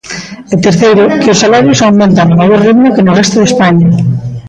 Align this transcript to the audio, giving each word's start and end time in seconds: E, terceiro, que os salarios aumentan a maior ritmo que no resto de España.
E, 0.53 0.55
terceiro, 0.65 1.03
que 1.21 1.31
os 1.33 1.41
salarios 1.43 1.79
aumentan 1.81 2.27
a 2.29 2.37
maior 2.41 2.59
ritmo 2.67 2.93
que 2.95 3.05
no 3.05 3.15
resto 3.19 3.35
de 3.39 3.47
España. 3.51 3.89